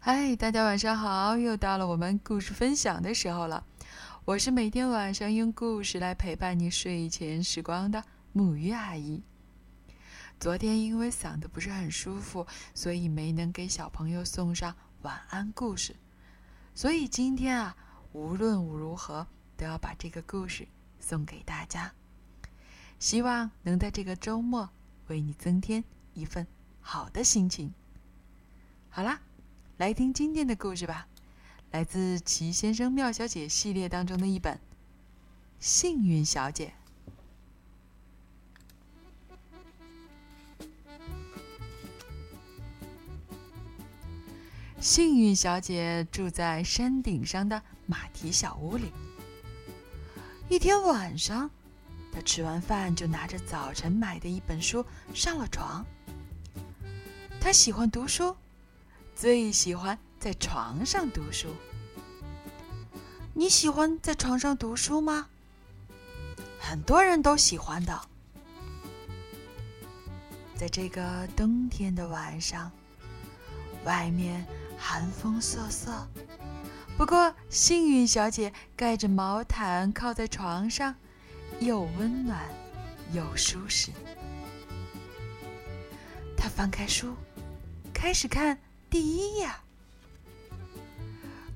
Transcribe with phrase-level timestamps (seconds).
[0.00, 1.36] 嗨，大家晚上好！
[1.36, 3.66] 又到了我们故事分享的时候了。
[4.24, 9.20] 我是每天晚上用故事来陪伴你睡前时光的木鱼阿姨。
[10.38, 14.72] 昨天因为嗓子不是很舒服，所以没能给小朋友送上
[15.02, 15.96] 晚安故事。
[16.76, 17.76] 所以今天啊，
[18.12, 19.26] 无论如何
[19.56, 20.66] 都要把这个故事
[21.00, 21.92] 送给大家。
[23.00, 24.70] 希望能在这个周末
[25.08, 25.82] 为你增添
[26.14, 26.46] 一份
[26.80, 27.74] 好的心情。
[28.88, 29.20] 好啦。
[29.78, 31.06] 来听今天的故事吧，
[31.70, 34.54] 来自《奇先生妙小姐》系列当中的一本
[35.60, 36.72] 《幸运小姐》。
[44.80, 48.90] 幸运小姐住在山顶上的马蹄小屋里。
[50.48, 51.48] 一天晚上，
[52.12, 55.86] 她吃完饭就拿着早晨买的一本书上了床。
[57.40, 58.34] 她喜欢读书。
[59.20, 61.48] 最喜欢在床上读书。
[63.34, 65.26] 你喜欢在床上读书吗？
[66.60, 68.00] 很多人都喜欢的。
[70.54, 72.70] 在这个冬天的晚上，
[73.84, 74.46] 外面
[74.78, 76.06] 寒风瑟瑟，
[76.96, 80.94] 不过幸运小姐盖着毛毯靠在床上，
[81.58, 82.40] 又温暖
[83.12, 83.90] 又舒适。
[86.36, 87.16] 她翻开书，
[87.92, 88.56] 开始看。
[88.90, 89.60] 第一呀！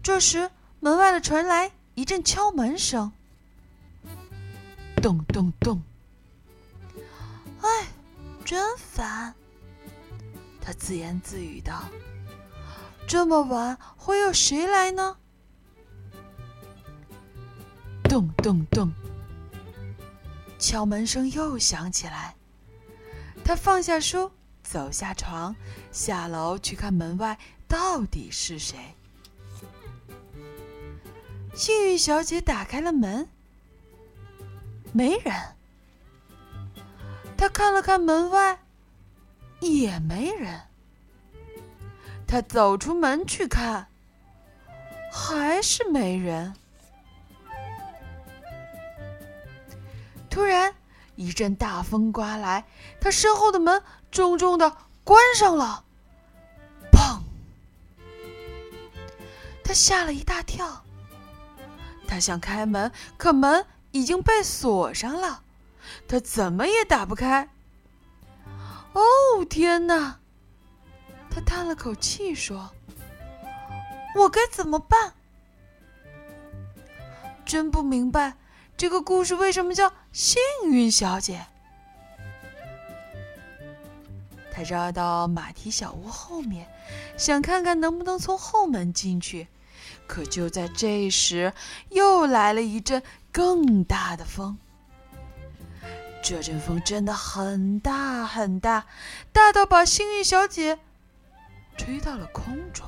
[0.03, 3.13] 这时，门外的传来一阵敲门声。
[4.97, 5.83] 咚咚咚！
[7.61, 7.87] 哎，
[8.45, 9.35] 真烦！
[10.61, 11.83] 他自言自语道
[13.09, 15.17] ：“这么晚会有谁来呢？”
[18.05, 18.93] 咚咚咚！
[20.59, 22.37] 敲门声又响起来。
[23.45, 24.31] 他放下书。
[24.63, 25.55] 走下床，
[25.91, 28.79] 下楼去看门外到底是谁。
[31.55, 33.29] 幸运小姐打开了门，
[34.93, 35.35] 没人。
[37.37, 38.59] 她看了看门外，
[39.61, 40.63] 也没人。
[42.27, 43.89] 她走出门去看，
[45.13, 46.55] 还是没人。
[50.31, 50.75] 突然。
[51.15, 52.65] 一阵大风刮来，
[53.01, 55.85] 他身后的门重重的关上了。
[56.91, 57.21] 砰！
[59.65, 60.85] 他吓了一大跳。
[62.07, 65.43] 他想开门，可门已经被锁上了，
[66.07, 67.49] 他怎么也打不开。
[68.93, 69.03] 哦，
[69.49, 70.19] 天哪！
[71.31, 72.71] 他叹了口气说
[74.17, 75.15] ：“我该怎么办？
[77.47, 78.37] 真不明白。”
[78.77, 81.47] 这个故事为什么叫幸运小姐？
[84.55, 86.69] 他绕到马蹄小屋后面，
[87.17, 89.49] 想看看能不能从后门进去。
[90.07, 91.55] 可就在这时，
[91.91, 94.59] 又来了一阵更大的风。
[96.23, 98.87] 这阵风真的很大很大，
[99.33, 100.79] 大到把幸运小姐
[101.77, 102.87] 吹到了空中，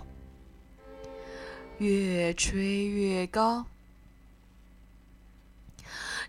[1.78, 3.64] 越吹越高。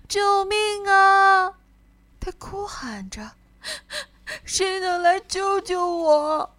[0.07, 1.53] 救命啊！
[2.19, 3.31] 他哭喊着
[4.45, 6.55] ：“谁能来救救我？”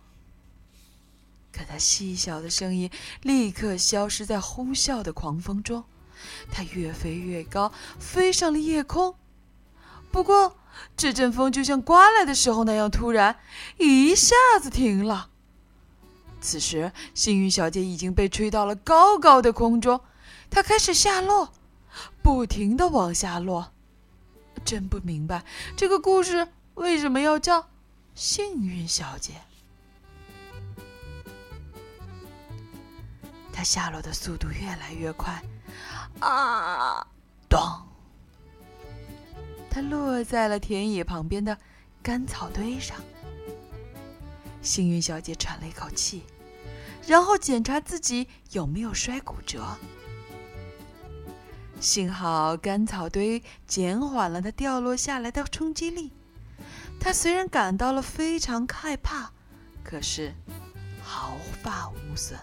[1.53, 2.91] 可他细小的声音
[3.23, 5.84] 立刻消失在呼啸的狂风中。
[6.51, 9.17] 他越飞越高，飞上了夜空。
[10.11, 10.57] 不过，
[10.97, 13.39] 这阵风就像刮来的时候那样突然，
[13.78, 15.31] 一下子停了。
[16.41, 20.01] 此时，幸运小姐已经被吹到了高高的空中，
[20.51, 21.53] 她开始下落。
[22.23, 23.73] 不停的往下落，
[24.65, 25.45] 真不明白
[25.77, 27.69] 这个故事为什么要叫
[28.15, 29.34] 幸运小姐。
[33.53, 35.43] 她下落的速度越来越快，
[36.21, 37.07] 啊！
[37.49, 37.59] 咚！
[39.71, 41.57] 她落在了田野旁边的
[42.03, 42.97] 干草堆上。
[44.61, 46.25] 幸运小姐喘了一口气，
[47.07, 49.65] 然后检查自己有没有摔骨折。
[51.78, 56.11] 幸好干草堆减缓了它掉落下来的冲击力，
[56.99, 59.31] 它虽然感到了非常害怕，
[59.84, 60.34] 可是
[61.03, 62.39] 毫发无损。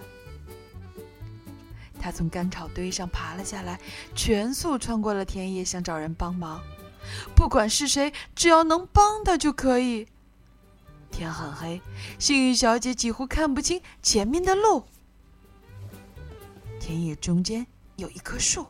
[1.99, 3.79] 他从干草堆上爬了下来，
[4.13, 6.61] 全速穿过了田野，想找人帮忙。
[7.35, 10.07] 不管是谁，只要能帮他就可以。
[11.11, 11.81] 天很黑，
[12.19, 14.85] 幸运小姐几乎看不清前面的路。
[16.79, 17.65] 田野中间
[17.95, 18.67] 有一棵树。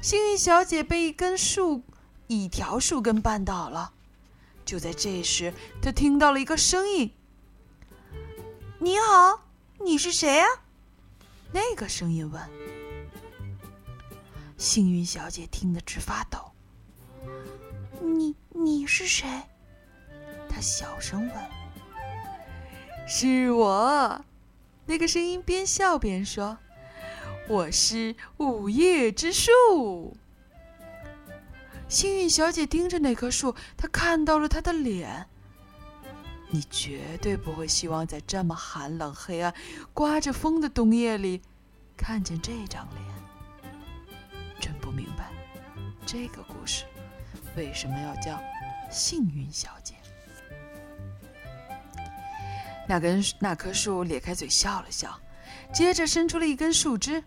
[0.00, 1.82] 幸运小姐被一根树、
[2.28, 3.92] 一条树根绊倒了。
[4.64, 5.52] 就在这时，
[5.82, 7.12] 她听到了一个声音
[8.78, 9.42] ：“你好，
[9.80, 10.46] 你是谁啊？
[11.52, 12.42] 那个声音问。
[14.56, 16.52] 幸运小姐听得直发抖。
[18.00, 19.26] 你你是谁？
[20.48, 21.50] 她小声问。
[23.08, 24.24] 是我。
[24.86, 26.58] 那个声音边笑边说
[27.48, 30.16] ：“我是午夜之树。”
[31.88, 35.26] 幸运小姐盯着那棵树，她看到了他的脸。
[36.50, 39.52] 你绝对不会希望在这么寒冷、黑暗、
[39.94, 41.42] 刮着风的冬夜里
[41.96, 43.02] 看见这张脸。
[44.60, 45.30] 真不明白，
[46.04, 46.84] 这个故事
[47.56, 48.38] 为什么要叫
[48.90, 49.94] 幸运小姐？
[52.86, 55.18] 那根那棵树咧开嘴笑了笑，
[55.72, 57.22] 接着伸出了一根树枝。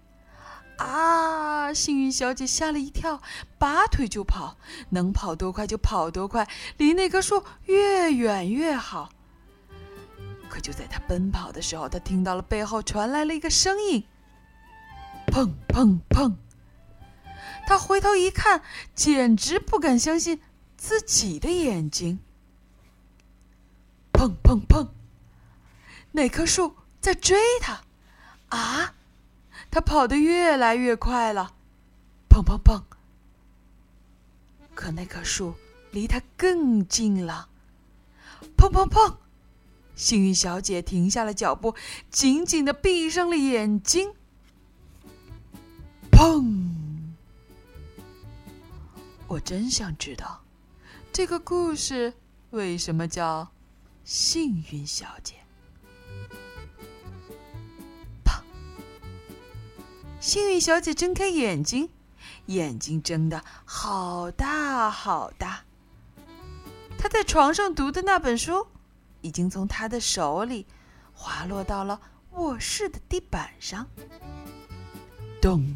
[0.81, 1.73] 啊！
[1.73, 3.21] 幸运小姐吓了一跳，
[3.57, 4.57] 拔腿就跑，
[4.89, 6.47] 能跑多快就跑多快，
[6.77, 9.09] 离那棵树越远越好。
[10.49, 14.03] 可就在她奔跑的时候，她听到了背后传来了一个声音
[15.31, 16.35] ：“砰砰砰！”
[17.65, 18.61] 她回头一看，
[18.93, 20.41] 简直不敢相信
[20.75, 22.19] 自己的眼睛。
[24.11, 24.89] 砰砰砰！
[26.11, 27.81] 那棵树在追她，
[29.91, 31.53] 跑得越来越快了，
[32.29, 32.81] 砰砰砰！
[34.73, 35.53] 可那棵树
[35.91, 37.49] 离他更近了，
[38.55, 39.17] 砰砰砰！
[39.93, 41.75] 幸运小姐停下了脚步，
[42.09, 44.13] 紧紧的闭上了眼睛。
[46.09, 46.69] 砰！
[49.27, 50.41] 我真想知道，
[51.11, 52.13] 这个故事
[52.51, 53.51] 为什么叫
[54.05, 55.40] 幸运小姐。
[60.21, 61.89] 幸运小姐睁开眼睛，
[62.45, 65.63] 眼睛睁得好大好大。
[66.95, 68.67] 她在床上读的那本书，
[69.21, 70.67] 已经从她的手里
[71.11, 71.99] 滑落到了
[72.33, 73.87] 卧室的地板上。
[75.41, 75.75] 咚！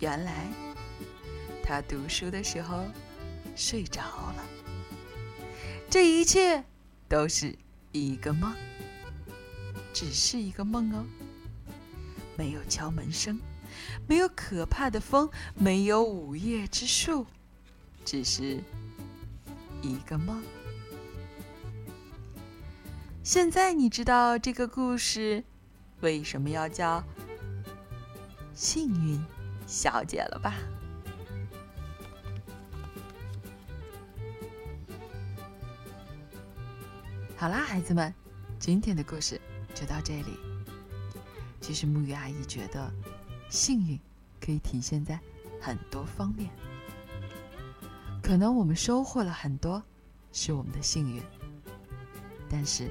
[0.00, 0.46] 原来，
[1.62, 2.84] 她读书的时候
[3.56, 4.44] 睡着了。
[5.88, 6.62] 这一切
[7.08, 7.56] 都是
[7.92, 8.54] 一个梦，
[9.94, 11.02] 只是一个梦哦。
[12.36, 13.40] 没有敲门声，
[14.06, 17.26] 没有可怕的风，没有午夜之树，
[18.04, 18.60] 只是
[19.82, 20.42] 一个梦。
[23.22, 25.42] 现在你知道这个故事
[26.00, 27.02] 为什么要叫
[28.54, 29.20] 幸运
[29.66, 30.54] 小姐了吧？
[37.36, 38.14] 好啦，孩子们，
[38.58, 39.40] 今天的故事
[39.74, 40.55] 就到这里。
[41.66, 42.88] 其实木鱼阿姨觉得，
[43.50, 43.98] 幸运
[44.40, 45.18] 可以体现在
[45.60, 46.48] 很多方面。
[48.22, 49.82] 可能我们收获了很多，
[50.30, 51.20] 是我们的幸运。
[52.48, 52.88] 但是，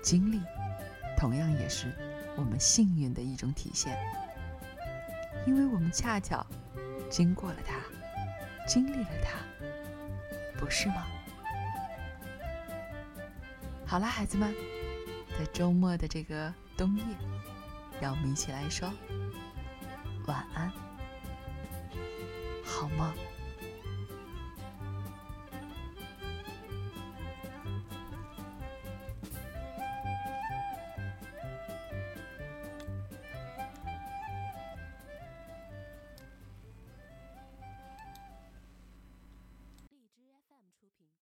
[0.00, 0.40] 经历
[1.18, 1.92] 同样也是
[2.34, 3.94] 我们幸运的一种体现，
[5.46, 6.46] 因为我们恰巧
[7.10, 7.76] 经过了它，
[8.66, 9.38] 经历了它，
[10.58, 11.06] 不是吗？
[13.84, 14.77] 好了，孩子们。
[15.38, 17.04] 在周末的这个冬夜，
[18.00, 18.92] 让我们一起来说
[20.26, 20.68] 晚安，
[22.64, 23.08] 好梦。